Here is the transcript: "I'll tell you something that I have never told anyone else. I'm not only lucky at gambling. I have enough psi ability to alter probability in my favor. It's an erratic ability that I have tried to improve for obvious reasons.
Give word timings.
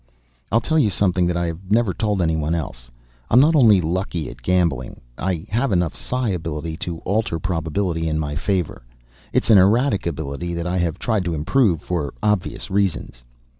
"I'll 0.51 0.61
tell 0.61 0.79
you 0.79 0.89
something 0.89 1.27
that 1.27 1.37
I 1.37 1.45
have 1.45 1.69
never 1.69 1.93
told 1.93 2.23
anyone 2.23 2.55
else. 2.55 2.89
I'm 3.29 3.39
not 3.39 3.55
only 3.55 3.79
lucky 3.79 4.31
at 4.31 4.41
gambling. 4.41 4.99
I 5.15 5.45
have 5.49 5.71
enough 5.71 5.93
psi 5.93 6.29
ability 6.29 6.75
to 6.77 6.97
alter 7.01 7.37
probability 7.37 8.07
in 8.09 8.17
my 8.17 8.35
favor. 8.35 8.81
It's 9.31 9.51
an 9.51 9.59
erratic 9.59 10.07
ability 10.07 10.55
that 10.55 10.65
I 10.65 10.79
have 10.79 10.97
tried 10.97 11.23
to 11.25 11.35
improve 11.35 11.83
for 11.83 12.15
obvious 12.23 12.71
reasons. 12.71 13.23